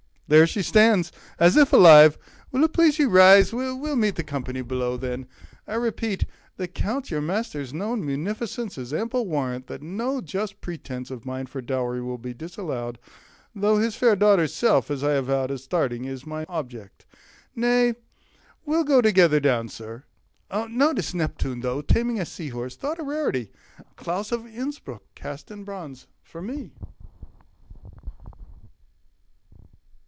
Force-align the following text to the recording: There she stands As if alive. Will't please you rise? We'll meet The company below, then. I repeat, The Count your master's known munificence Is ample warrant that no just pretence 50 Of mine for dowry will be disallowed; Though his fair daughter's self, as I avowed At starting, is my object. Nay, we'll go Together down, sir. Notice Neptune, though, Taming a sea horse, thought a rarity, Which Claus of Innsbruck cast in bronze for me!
There 0.29 0.47
she 0.47 0.61
stands 0.61 1.11
As 1.39 1.57
if 1.57 1.73
alive. 1.73 2.17
Will't 2.53 2.71
please 2.71 2.97
you 2.97 3.09
rise? 3.09 3.51
We'll 3.51 3.97
meet 3.97 4.15
The 4.15 4.23
company 4.23 4.61
below, 4.61 4.95
then. 4.95 5.27
I 5.67 5.73
repeat, 5.73 6.23
The 6.55 6.69
Count 6.69 7.11
your 7.11 7.19
master's 7.19 7.73
known 7.73 8.05
munificence 8.05 8.77
Is 8.77 8.93
ample 8.93 9.25
warrant 9.27 9.67
that 9.67 9.81
no 9.81 10.21
just 10.21 10.61
pretence 10.61 11.09
50 11.09 11.13
Of 11.15 11.25
mine 11.25 11.45
for 11.47 11.59
dowry 11.59 11.99
will 12.01 12.17
be 12.17 12.33
disallowed; 12.33 12.97
Though 13.53 13.77
his 13.79 13.97
fair 13.97 14.15
daughter's 14.15 14.53
self, 14.53 14.89
as 14.89 15.03
I 15.03 15.15
avowed 15.15 15.51
At 15.51 15.59
starting, 15.59 16.05
is 16.05 16.25
my 16.25 16.45
object. 16.47 17.05
Nay, 17.53 17.95
we'll 18.65 18.85
go 18.85 19.01
Together 19.01 19.41
down, 19.41 19.67
sir. 19.67 20.05
Notice 20.49 21.13
Neptune, 21.13 21.59
though, 21.59 21.81
Taming 21.81 22.21
a 22.21 22.25
sea 22.25 22.47
horse, 22.47 22.77
thought 22.77 22.99
a 22.99 23.03
rarity, 23.03 23.51
Which 23.77 23.87
Claus 23.97 24.31
of 24.31 24.47
Innsbruck 24.47 25.03
cast 25.13 25.51
in 25.51 25.65
bronze 25.65 26.07
for 26.23 26.41
me! 26.41 26.71